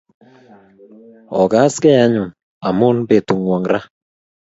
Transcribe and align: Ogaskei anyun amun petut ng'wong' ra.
Ogaskei 1.39 1.97
anyun 2.05 2.29
amun 2.67 2.97
petut 3.09 3.37
ng'wong' 3.41 3.67
ra. 3.71 3.79